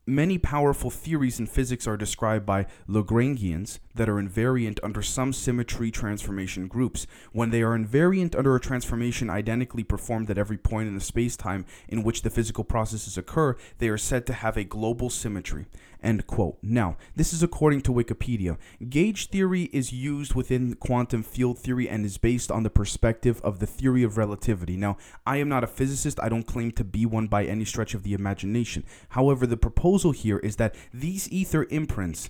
Many 0.05 0.38
powerful 0.38 0.89
theories 0.89 1.39
in 1.39 1.48
physics 1.48 1.88
are 1.88 1.95
described 1.95 2.45
by 2.45 2.65
Lagrangians 2.89 3.79
that 3.95 4.10
are 4.10 4.22
invariant 4.22 4.77
under 4.83 5.01
some 5.01 5.31
symmetry 5.31 5.91
transformation 5.91 6.67
groups. 6.67 7.07
When 7.31 7.51
they 7.51 7.62
are 7.62 7.77
invariant 7.77 8.38
under 8.38 8.53
a 8.53 8.60
transformation 8.60 9.29
identically 9.29 9.83
performed 9.86 10.29
at 10.29 10.38
every 10.38 10.57
point 10.57 10.89
in 10.89 10.95
the 10.95 11.00
spacetime 11.00 11.63
in 11.88 12.03
which 12.03 12.24
the 12.24 12.29
physical 12.29 12.65
processes 12.65 13.17
occur, 13.17 13.55
they 13.77 13.88
are 13.88 13.98
said 13.98 14.25
to 14.25 14.33
have 14.33 14.57
a 14.57 14.65
global 14.65 15.10
symmetry. 15.10 15.67
End 16.01 16.27
quote. 16.27 16.57
Now, 16.62 16.98
this 17.15 17.31
is 17.31 17.41
according 17.41 17.79
to 17.83 17.93
Wikipedia. 17.93 18.57
Gauge 18.89 19.29
theory 19.29 19.69
is 19.72 19.93
used 19.93 20.33
within 20.33 20.75
quantum 20.75 21.24
field 21.24 21.57
theory 21.60 21.88
and 21.88 22.05
is 22.05 22.17
based 22.17 22.51
on 22.51 22.63
the 22.63 22.69
perspective 22.69 23.39
of 23.41 23.60
the 23.60 23.65
theory 23.65 24.03
of 24.03 24.17
relativity. 24.17 24.75
Now, 24.75 24.98
I 25.25 25.38
am 25.38 25.48
not 25.48 25.63
a 25.63 25.67
physicist. 25.67 26.19
I 26.22 26.27
don't 26.27 26.45
claim 26.45 26.74
to 26.74 26.83
be 26.83 27.05
one 27.05 27.27
by 27.27 27.45
any 27.45 27.63
stretch 27.63 27.93
of 27.93 28.03
the 28.03 28.13
imagination. 28.13 28.83
However, 29.10 29.48
the 29.48 29.55
proposal 29.55 29.92
here 29.97 30.39
is 30.39 30.57
that 30.57 30.75
these 30.93 31.31
ether 31.31 31.67
imprints 31.69 32.29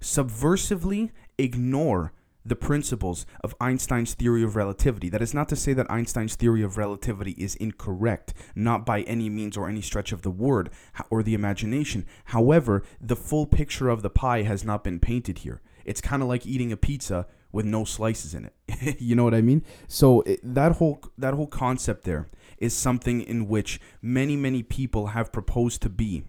subversively 0.00 1.10
ignore 1.38 2.12
the 2.46 2.56
principles 2.56 3.26
of 3.42 3.54
Einstein's 3.60 4.14
theory 4.14 4.42
of 4.44 4.54
relativity. 4.54 5.08
That 5.08 5.22
is 5.22 5.34
not 5.34 5.48
to 5.48 5.56
say 5.56 5.72
that 5.72 5.90
Einstein's 5.90 6.36
theory 6.36 6.62
of 6.62 6.78
relativity 6.78 7.32
is 7.32 7.56
incorrect, 7.56 8.34
not 8.54 8.86
by 8.86 9.02
any 9.02 9.28
means 9.28 9.56
or 9.56 9.68
any 9.68 9.82
stretch 9.82 10.12
of 10.12 10.22
the 10.22 10.30
word 10.30 10.70
or 11.10 11.22
the 11.22 11.34
imagination. 11.34 12.06
However, 12.26 12.84
the 13.00 13.16
full 13.16 13.46
picture 13.46 13.88
of 13.88 14.02
the 14.02 14.10
pie 14.10 14.42
has 14.42 14.64
not 14.64 14.84
been 14.84 15.00
painted 15.00 15.38
here. 15.38 15.60
It's 15.84 16.00
kind 16.00 16.22
of 16.22 16.28
like 16.28 16.46
eating 16.46 16.70
a 16.70 16.76
pizza 16.76 17.26
with 17.50 17.64
no 17.64 17.84
slices 17.84 18.34
in 18.34 18.44
it. 18.44 19.00
you 19.00 19.16
know 19.16 19.24
what 19.24 19.34
I 19.34 19.40
mean? 19.40 19.64
So 19.88 20.20
it, 20.22 20.40
that 20.42 20.72
whole 20.72 21.02
that 21.18 21.34
whole 21.34 21.46
concept 21.46 22.04
there 22.04 22.28
is 22.58 22.74
something 22.74 23.20
in 23.20 23.48
which 23.48 23.80
many 24.02 24.36
many 24.36 24.62
people 24.62 25.08
have 25.08 25.32
proposed 25.32 25.82
to 25.82 25.88
be 25.88 26.24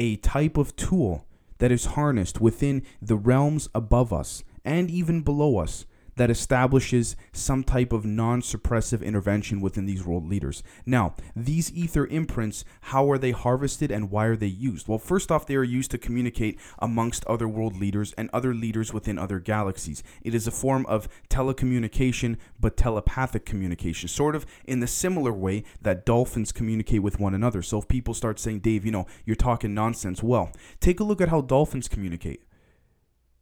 a 0.00 0.16
type 0.16 0.56
of 0.56 0.74
tool 0.76 1.26
that 1.58 1.70
is 1.70 1.84
harnessed 1.84 2.40
within 2.40 2.82
the 3.02 3.16
realms 3.16 3.68
above 3.74 4.12
us 4.12 4.42
and 4.64 4.90
even 4.90 5.20
below 5.20 5.58
us 5.58 5.84
that 6.20 6.30
establishes 6.30 7.16
some 7.32 7.64
type 7.64 7.94
of 7.94 8.04
non 8.04 8.42
suppressive 8.42 9.02
intervention 9.02 9.58
within 9.58 9.86
these 9.86 10.04
world 10.04 10.28
leaders. 10.28 10.62
Now, 10.84 11.14
these 11.34 11.72
ether 11.72 12.06
imprints, 12.08 12.62
how 12.82 13.10
are 13.10 13.16
they 13.16 13.30
harvested 13.30 13.90
and 13.90 14.10
why 14.10 14.26
are 14.26 14.36
they 14.36 14.46
used? 14.46 14.86
Well, 14.86 14.98
first 14.98 15.32
off, 15.32 15.46
they 15.46 15.56
are 15.56 15.64
used 15.64 15.90
to 15.92 15.96
communicate 15.96 16.60
amongst 16.78 17.24
other 17.24 17.48
world 17.48 17.80
leaders 17.80 18.12
and 18.18 18.28
other 18.34 18.52
leaders 18.52 18.92
within 18.92 19.18
other 19.18 19.38
galaxies. 19.38 20.02
It 20.20 20.34
is 20.34 20.46
a 20.46 20.50
form 20.50 20.84
of 20.90 21.08
telecommunication, 21.30 22.36
but 22.60 22.76
telepathic 22.76 23.46
communication, 23.46 24.06
sort 24.06 24.36
of 24.36 24.44
in 24.66 24.80
the 24.80 24.86
similar 24.86 25.32
way 25.32 25.64
that 25.80 26.04
dolphins 26.04 26.52
communicate 26.52 27.02
with 27.02 27.18
one 27.18 27.32
another. 27.32 27.62
So 27.62 27.78
if 27.78 27.88
people 27.88 28.12
start 28.12 28.38
saying, 28.38 28.60
Dave, 28.60 28.84
you 28.84 28.92
know, 28.92 29.06
you're 29.24 29.36
talking 29.36 29.72
nonsense, 29.72 30.22
well, 30.22 30.52
take 30.80 31.00
a 31.00 31.04
look 31.04 31.22
at 31.22 31.30
how 31.30 31.40
dolphins 31.40 31.88
communicate 31.88 32.42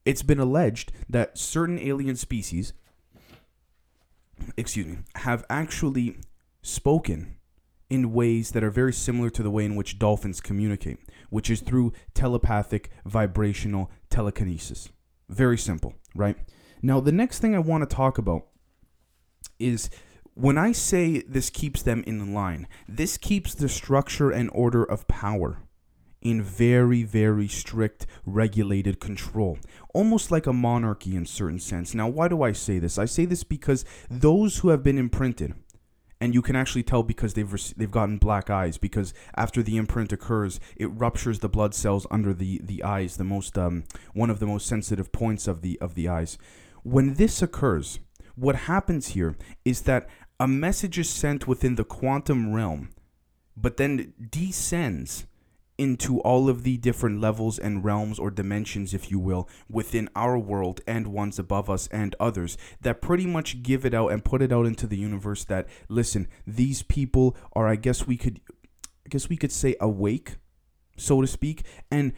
it's 0.08 0.22
been 0.22 0.40
alleged 0.40 0.90
that 1.06 1.36
certain 1.36 1.78
alien 1.78 2.16
species, 2.16 2.72
excuse 4.56 4.86
me, 4.86 4.96
have 5.16 5.44
actually 5.50 6.16
spoken 6.62 7.36
in 7.90 8.14
ways 8.14 8.52
that 8.52 8.64
are 8.64 8.70
very 8.70 8.92
similar 8.94 9.28
to 9.28 9.42
the 9.42 9.50
way 9.50 9.66
in 9.66 9.76
which 9.76 9.98
dolphins 9.98 10.40
communicate, 10.40 10.96
which 11.28 11.50
is 11.50 11.60
through 11.60 11.92
telepathic 12.14 12.90
vibrational 13.04 13.90
telekinesis. 14.08 14.88
Very 15.28 15.58
simple, 15.58 15.94
right? 16.14 16.38
Now, 16.80 17.00
the 17.00 17.12
next 17.12 17.40
thing 17.40 17.54
I 17.54 17.58
want 17.58 17.86
to 17.86 17.94
talk 17.94 18.16
about 18.16 18.46
is 19.58 19.90
when 20.32 20.56
I 20.56 20.72
say 20.72 21.20
this 21.20 21.50
keeps 21.50 21.82
them 21.82 22.02
in 22.06 22.32
line, 22.32 22.66
this 22.88 23.18
keeps 23.18 23.54
the 23.54 23.68
structure 23.68 24.30
and 24.30 24.48
order 24.54 24.84
of 24.84 25.06
power 25.06 25.58
in 26.20 26.42
very, 26.42 27.02
very 27.02 27.48
strict 27.48 28.06
regulated 28.26 29.00
control, 29.00 29.58
almost 29.94 30.30
like 30.30 30.46
a 30.46 30.52
monarchy 30.52 31.14
in 31.14 31.26
certain 31.26 31.60
sense. 31.60 31.94
Now, 31.94 32.08
why 32.08 32.28
do 32.28 32.42
I 32.42 32.52
say 32.52 32.78
this? 32.78 32.98
I 32.98 33.04
say 33.04 33.24
this 33.24 33.44
because 33.44 33.84
those 34.10 34.58
who 34.58 34.68
have 34.68 34.82
been 34.82 34.98
imprinted, 34.98 35.54
and 36.20 36.34
you 36.34 36.42
can 36.42 36.56
actually 36.56 36.82
tell 36.82 37.02
because 37.02 37.34
they've 37.34 37.52
rec- 37.52 37.74
they've 37.76 37.90
gotten 37.90 38.18
black 38.18 38.50
eyes 38.50 38.76
because 38.76 39.14
after 39.36 39.62
the 39.62 39.76
imprint 39.76 40.12
occurs, 40.12 40.58
it 40.76 40.86
ruptures 40.86 41.38
the 41.38 41.48
blood 41.48 41.74
cells 41.74 42.06
under 42.10 42.34
the 42.34 42.60
the 42.62 42.82
eyes, 42.82 43.16
the 43.16 43.24
most 43.24 43.56
um, 43.56 43.84
one 44.14 44.30
of 44.30 44.40
the 44.40 44.46
most 44.46 44.66
sensitive 44.66 45.12
points 45.12 45.46
of 45.46 45.62
the 45.62 45.78
of 45.80 45.94
the 45.94 46.08
eyes. 46.08 46.36
When 46.82 47.14
this 47.14 47.40
occurs, 47.42 48.00
what 48.34 48.56
happens 48.56 49.08
here 49.08 49.36
is 49.64 49.82
that 49.82 50.08
a 50.40 50.48
message 50.48 50.98
is 50.98 51.08
sent 51.08 51.46
within 51.46 51.76
the 51.76 51.84
quantum 51.84 52.52
realm, 52.52 52.90
but 53.56 53.76
then 53.76 54.14
descends 54.30 55.26
into 55.78 56.20
all 56.20 56.48
of 56.48 56.64
the 56.64 56.76
different 56.76 57.20
levels 57.20 57.58
and 57.58 57.84
realms 57.84 58.18
or 58.18 58.30
dimensions, 58.30 58.92
if 58.92 59.10
you 59.10 59.18
will, 59.18 59.48
within 59.70 60.10
our 60.14 60.36
world 60.36 60.80
and 60.86 61.06
ones 61.06 61.38
above 61.38 61.70
us 61.70 61.86
and 61.88 62.16
others 62.18 62.58
that 62.80 63.00
pretty 63.00 63.26
much 63.26 63.62
give 63.62 63.86
it 63.86 63.94
out 63.94 64.10
and 64.10 64.24
put 64.24 64.42
it 64.42 64.52
out 64.52 64.66
into 64.66 64.86
the 64.86 64.96
universe 64.96 65.44
that 65.44 65.68
listen, 65.88 66.26
these 66.46 66.82
people 66.82 67.36
are 67.52 67.68
I 67.68 67.76
guess 67.76 68.06
we 68.06 68.16
could 68.16 68.40
I 69.06 69.08
guess 69.08 69.28
we 69.28 69.36
could 69.36 69.52
say 69.52 69.76
awake, 69.80 70.36
so 70.96 71.20
to 71.22 71.26
speak, 71.26 71.64
and 71.90 72.12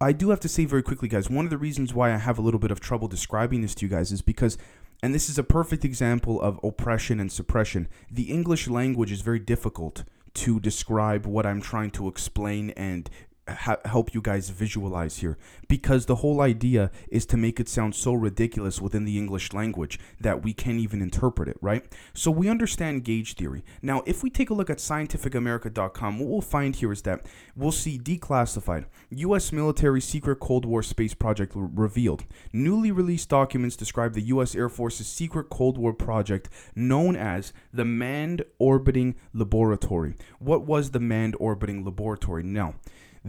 I 0.00 0.12
do 0.12 0.28
have 0.30 0.40
to 0.40 0.48
say 0.48 0.66
very 0.66 0.82
quickly, 0.82 1.08
guys, 1.08 1.30
one 1.30 1.46
of 1.46 1.50
the 1.50 1.58
reasons 1.58 1.94
why 1.94 2.12
I 2.12 2.18
have 2.18 2.38
a 2.38 2.42
little 2.42 2.60
bit 2.60 2.70
of 2.70 2.80
trouble 2.80 3.08
describing 3.08 3.62
this 3.62 3.74
to 3.76 3.86
you 3.86 3.90
guys 3.90 4.12
is 4.12 4.20
because 4.22 4.58
and 5.02 5.14
this 5.14 5.28
is 5.28 5.38
a 5.38 5.44
perfect 5.44 5.84
example 5.84 6.40
of 6.40 6.58
oppression 6.62 7.20
and 7.20 7.30
suppression. 7.30 7.88
The 8.10 8.30
English 8.30 8.68
language 8.68 9.12
is 9.12 9.20
very 9.20 9.38
difficult 9.38 10.04
to 10.36 10.60
describe 10.60 11.26
what 11.26 11.46
I'm 11.46 11.60
trying 11.60 11.90
to 11.92 12.08
explain 12.08 12.70
and 12.70 13.08
ha- 13.48 13.78
help 13.84 14.14
you 14.14 14.20
guys 14.20 14.50
visualize 14.50 15.18
here 15.18 15.38
because 15.68 16.06
the 16.06 16.16
whole 16.16 16.40
idea 16.40 16.90
is 17.08 17.26
to 17.26 17.36
make 17.36 17.60
it 17.60 17.68
sound 17.68 17.94
so 17.94 18.12
ridiculous 18.12 18.80
within 18.80 19.04
the 19.04 19.18
English 19.18 19.52
language 19.52 19.98
that 20.20 20.42
we 20.42 20.52
can't 20.52 20.78
even 20.78 21.00
interpret 21.00 21.48
it, 21.48 21.56
right? 21.60 21.84
So 22.14 22.30
we 22.30 22.48
understand 22.48 23.04
gauge 23.04 23.34
theory. 23.34 23.64
Now, 23.82 24.02
if 24.06 24.22
we 24.22 24.30
take 24.30 24.50
a 24.50 24.54
look 24.54 24.70
at 24.70 24.78
scientificamerica.com, 24.78 26.18
what 26.18 26.28
we'll 26.28 26.40
find 26.40 26.74
here 26.74 26.92
is 26.92 27.02
that 27.02 27.26
we'll 27.54 27.72
see 27.72 27.98
declassified 27.98 28.86
U.S. 29.10 29.52
military 29.52 30.00
secret 30.00 30.40
Cold 30.40 30.64
War 30.64 30.82
space 30.82 31.14
project 31.14 31.52
revealed. 31.54 32.24
Newly 32.52 32.90
released 32.90 33.28
documents 33.28 33.76
describe 33.76 34.14
the 34.14 34.22
U.S. 34.22 34.54
Air 34.54 34.68
Force's 34.68 35.06
secret 35.06 35.48
Cold 35.50 35.78
War 35.78 35.92
project 35.92 36.48
known 36.74 37.16
as 37.16 37.52
the 37.72 37.84
Manned 37.84 38.44
Orbiting 38.58 39.14
Laboratory. 39.32 40.14
What 40.38 40.62
was 40.62 40.90
the 40.90 41.00
Manned 41.00 41.36
Orbiting 41.38 41.84
Laboratory? 41.84 42.42
Now, 42.42 42.74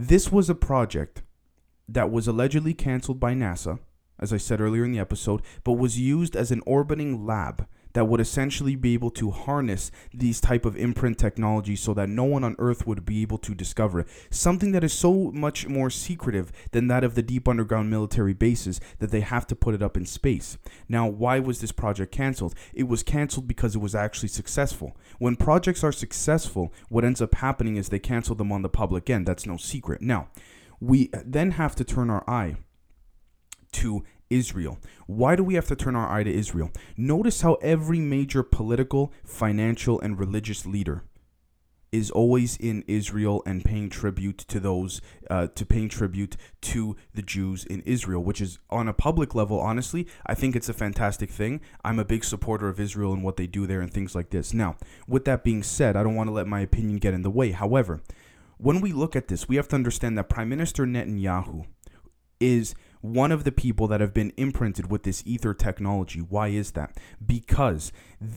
this 0.00 0.30
was 0.30 0.48
a 0.48 0.54
project 0.54 1.22
that 1.88 2.08
was 2.08 2.28
allegedly 2.28 2.72
canceled 2.72 3.18
by 3.18 3.34
NASA, 3.34 3.80
as 4.20 4.32
I 4.32 4.36
said 4.36 4.60
earlier 4.60 4.84
in 4.84 4.92
the 4.92 5.00
episode, 5.00 5.42
but 5.64 5.72
was 5.72 5.98
used 5.98 6.36
as 6.36 6.52
an 6.52 6.62
orbiting 6.66 7.26
lab 7.26 7.66
that 7.92 8.06
would 8.06 8.20
essentially 8.20 8.76
be 8.76 8.94
able 8.94 9.10
to 9.10 9.30
harness 9.30 9.90
these 10.12 10.40
type 10.40 10.64
of 10.64 10.76
imprint 10.76 11.18
technology 11.18 11.76
so 11.76 11.94
that 11.94 12.08
no 12.08 12.24
one 12.24 12.44
on 12.44 12.56
earth 12.58 12.86
would 12.86 13.04
be 13.04 13.22
able 13.22 13.38
to 13.38 13.54
discover 13.54 14.00
it. 14.00 14.08
Something 14.30 14.72
that 14.72 14.84
is 14.84 14.92
so 14.92 15.30
much 15.32 15.66
more 15.66 15.90
secretive 15.90 16.52
than 16.72 16.88
that 16.88 17.04
of 17.04 17.14
the 17.14 17.22
deep 17.22 17.48
underground 17.48 17.90
military 17.90 18.34
bases 18.34 18.80
that 18.98 19.10
they 19.10 19.20
have 19.20 19.46
to 19.48 19.56
put 19.56 19.74
it 19.74 19.82
up 19.82 19.96
in 19.96 20.06
space. 20.06 20.58
Now 20.88 21.06
why 21.06 21.38
was 21.38 21.60
this 21.60 21.72
project 21.72 22.12
canceled? 22.12 22.54
It 22.74 22.88
was 22.88 23.02
canceled 23.02 23.48
because 23.48 23.74
it 23.74 23.80
was 23.80 23.94
actually 23.94 24.28
successful. 24.28 24.96
When 25.18 25.36
projects 25.36 25.82
are 25.84 25.92
successful 25.92 26.72
what 26.88 27.04
ends 27.04 27.22
up 27.22 27.36
happening 27.36 27.76
is 27.76 27.88
they 27.88 27.98
cancel 27.98 28.34
them 28.34 28.52
on 28.52 28.62
the 28.62 28.68
public 28.68 29.10
end. 29.10 29.26
That's 29.26 29.46
no 29.46 29.56
secret. 29.56 30.02
Now 30.02 30.28
we 30.80 31.10
then 31.24 31.52
have 31.52 31.74
to 31.76 31.84
turn 31.84 32.10
our 32.10 32.24
eye 32.28 32.56
to 33.72 34.04
Israel. 34.30 34.78
Why 35.06 35.36
do 35.36 35.42
we 35.42 35.54
have 35.54 35.66
to 35.68 35.76
turn 35.76 35.96
our 35.96 36.10
eye 36.10 36.22
to 36.22 36.32
Israel? 36.32 36.70
Notice 36.96 37.40
how 37.40 37.54
every 37.54 38.00
major 38.00 38.42
political, 38.42 39.12
financial, 39.24 40.00
and 40.00 40.18
religious 40.18 40.66
leader 40.66 41.04
is 41.90 42.10
always 42.10 42.56
in 42.58 42.84
Israel 42.86 43.42
and 43.46 43.64
paying 43.64 43.88
tribute 43.88 44.38
to 44.38 44.60
those, 44.60 45.00
uh, 45.30 45.46
to 45.54 45.64
paying 45.64 45.88
tribute 45.88 46.36
to 46.60 46.96
the 47.14 47.22
Jews 47.22 47.64
in 47.64 47.80
Israel, 47.82 48.22
which 48.22 48.40
is 48.40 48.58
on 48.68 48.88
a 48.88 48.92
public 48.92 49.34
level, 49.34 49.58
honestly, 49.58 50.06
I 50.26 50.34
think 50.34 50.54
it's 50.54 50.68
a 50.68 50.74
fantastic 50.74 51.30
thing. 51.30 51.60
I'm 51.84 51.98
a 51.98 52.04
big 52.04 52.24
supporter 52.24 52.68
of 52.68 52.78
Israel 52.78 53.12
and 53.12 53.24
what 53.24 53.36
they 53.36 53.46
do 53.46 53.66
there 53.66 53.80
and 53.80 53.92
things 53.92 54.14
like 54.14 54.30
this. 54.30 54.52
Now, 54.52 54.76
with 55.06 55.24
that 55.24 55.44
being 55.44 55.62
said, 55.62 55.96
I 55.96 56.02
don't 56.02 56.14
want 56.14 56.28
to 56.28 56.34
let 56.34 56.46
my 56.46 56.60
opinion 56.60 56.98
get 56.98 57.14
in 57.14 57.22
the 57.22 57.30
way. 57.30 57.52
However, 57.52 58.00
when 58.58 58.80
we 58.80 58.92
look 58.92 59.16
at 59.16 59.28
this, 59.28 59.48
we 59.48 59.56
have 59.56 59.68
to 59.68 59.76
understand 59.76 60.18
that 60.18 60.28
Prime 60.28 60.48
Minister 60.48 60.84
Netanyahu 60.84 61.64
is 62.40 62.74
one 63.00 63.32
of 63.32 63.44
the 63.44 63.52
people 63.52 63.86
that 63.88 64.00
have 64.00 64.14
been 64.14 64.32
imprinted 64.36 64.90
with 64.90 65.02
this 65.02 65.22
ether 65.26 65.54
technology. 65.54 66.20
Why 66.20 66.48
is 66.48 66.72
that? 66.72 66.96
Because 67.24 67.92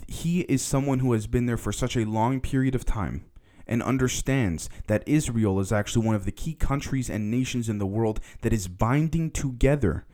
he 0.07 0.41
is 0.41 0.61
someone 0.61 0.99
who 0.99 1.13
has 1.13 1.27
been 1.27 1.45
there 1.45 1.57
for 1.57 1.71
such 1.71 1.95
a 1.95 2.05
long 2.05 2.39
period 2.39 2.75
of 2.75 2.85
time 2.85 3.25
and 3.67 3.81
understands 3.81 4.69
that 4.87 5.03
Israel 5.07 5.59
is 5.59 5.71
actually 5.71 6.05
one 6.05 6.15
of 6.15 6.25
the 6.25 6.31
key 6.31 6.53
countries 6.53 7.09
and 7.09 7.31
nations 7.31 7.69
in 7.69 7.77
the 7.77 7.85
world 7.85 8.19
that 8.41 8.53
is 8.53 8.67
binding 8.67 9.31
together 9.31 10.05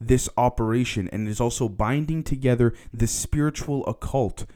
this 0.00 0.28
operation 0.36 1.08
and 1.12 1.28
is 1.28 1.40
also 1.40 1.68
binding 1.68 2.22
together 2.22 2.74
the 2.92 3.06
spiritual 3.06 3.84
occult 3.86 4.46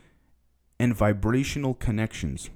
and 0.79 0.95
vibrational 0.95 1.75
connections 1.75 2.51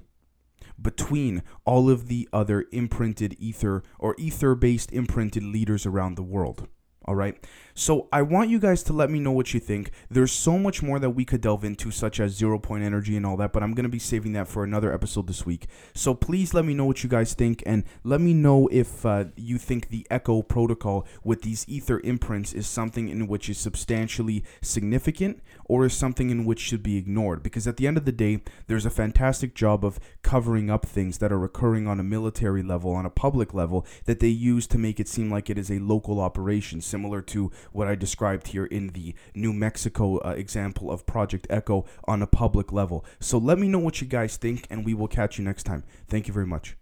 between 0.81 1.43
all 1.65 1.89
of 1.89 2.07
the 2.07 2.27
other 2.33 2.65
imprinted 2.71 3.35
ether 3.39 3.83
or 3.99 4.15
ether 4.17 4.55
based 4.55 4.91
imprinted 4.91 5.43
leaders 5.43 5.85
around 5.85 6.15
the 6.15 6.23
world. 6.23 6.67
All 7.05 7.15
right. 7.15 7.45
So 7.81 8.07
I 8.13 8.21
want 8.21 8.51
you 8.51 8.59
guys 8.59 8.83
to 8.83 8.93
let 8.93 9.09
me 9.09 9.19
know 9.19 9.31
what 9.31 9.55
you 9.55 9.59
think. 9.59 9.89
There's 10.07 10.31
so 10.31 10.59
much 10.59 10.83
more 10.83 10.99
that 10.99 11.09
we 11.09 11.25
could 11.25 11.41
delve 11.41 11.63
into, 11.63 11.89
such 11.89 12.19
as 12.19 12.35
zero 12.35 12.59
point 12.59 12.83
energy 12.83 13.17
and 13.17 13.25
all 13.25 13.37
that, 13.37 13.51
but 13.51 13.63
I'm 13.63 13.73
going 13.73 13.85
to 13.85 13.89
be 13.89 13.97
saving 13.97 14.33
that 14.33 14.47
for 14.47 14.63
another 14.63 14.93
episode 14.93 15.25
this 15.25 15.47
week. 15.47 15.65
So 15.95 16.13
please 16.13 16.53
let 16.53 16.63
me 16.63 16.75
know 16.75 16.85
what 16.85 17.01
you 17.01 17.09
guys 17.09 17.33
think 17.33 17.63
and 17.65 17.83
let 18.03 18.21
me 18.21 18.35
know 18.35 18.67
if 18.71 19.03
uh, 19.03 19.25
you 19.35 19.57
think 19.57 19.89
the 19.89 20.05
Echo 20.11 20.43
protocol 20.43 21.07
with 21.23 21.41
these 21.41 21.67
ether 21.67 21.99
imprints 22.01 22.53
is 22.53 22.67
something 22.67 23.09
in 23.09 23.25
which 23.25 23.49
is 23.49 23.57
substantially 23.57 24.43
significant 24.61 25.41
or 25.65 25.83
is 25.83 25.95
something 25.95 26.29
in 26.29 26.45
which 26.45 26.59
should 26.59 26.83
be 26.83 26.97
ignored. 26.97 27.41
Because 27.41 27.65
at 27.65 27.77
the 27.77 27.87
end 27.87 27.97
of 27.97 28.05
the 28.05 28.11
day, 28.11 28.43
there's 28.67 28.85
a 28.85 28.91
fantastic 28.91 29.55
job 29.55 29.83
of 29.83 29.99
covering 30.21 30.69
up 30.69 30.85
things 30.85 31.17
that 31.17 31.31
are 31.31 31.43
occurring 31.43 31.87
on 31.87 31.99
a 31.99 32.03
military 32.03 32.61
level, 32.61 32.91
on 32.91 33.07
a 33.07 33.09
public 33.09 33.55
level, 33.55 33.87
that 34.05 34.19
they 34.19 34.27
use 34.27 34.67
to 34.67 34.77
make 34.77 34.99
it 34.99 35.07
seem 35.07 35.31
like 35.31 35.49
it 35.49 35.57
is 35.57 35.71
a 35.71 35.79
local 35.79 36.19
operation, 36.19 36.79
similar 36.79 37.23
to 37.23 37.49
what 37.71 37.87
I 37.87 37.95
described 37.95 38.47
here 38.47 38.65
in 38.65 38.89
the 38.89 39.15
New 39.35 39.53
Mexico 39.53 40.17
uh, 40.17 40.31
example 40.31 40.91
of 40.91 41.05
Project 41.05 41.47
Echo 41.49 41.85
on 42.05 42.21
a 42.21 42.27
public 42.27 42.71
level. 42.71 43.05
So 43.19 43.37
let 43.37 43.57
me 43.57 43.67
know 43.67 43.79
what 43.79 44.01
you 44.01 44.07
guys 44.07 44.37
think, 44.37 44.67
and 44.69 44.85
we 44.85 44.93
will 44.93 45.07
catch 45.07 45.37
you 45.37 45.43
next 45.43 45.63
time. 45.63 45.83
Thank 46.07 46.27
you 46.27 46.33
very 46.33 46.47
much. 46.47 46.75